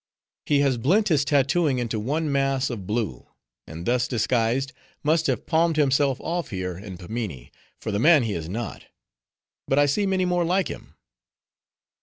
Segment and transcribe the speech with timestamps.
[0.47, 3.27] He has blent his tattooing into one mass of blue,
[3.67, 8.33] and thus disguised, must have palmed himself off here in Pimminee, for the man he
[8.33, 8.85] is not.
[9.67, 10.95] But I see many more like him."